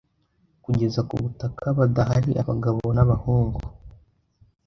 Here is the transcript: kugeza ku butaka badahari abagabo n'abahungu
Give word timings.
kugeza 0.63 0.99
ku 1.07 1.13
butaka 1.23 1.65
badahari 1.77 2.31
abagabo 2.41 2.83
n'abahungu 2.95 3.61